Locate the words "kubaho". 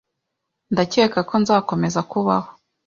2.11-2.49